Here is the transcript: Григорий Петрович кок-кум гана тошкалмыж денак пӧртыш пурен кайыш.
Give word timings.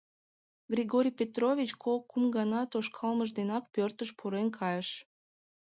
Григорий 0.73 1.17
Петрович 1.19 1.69
кок-кум 1.83 2.25
гана 2.37 2.61
тошкалмыж 2.71 3.29
денак 3.37 3.63
пӧртыш 3.73 4.09
пурен 4.17 4.47
кайыш. 4.57 4.89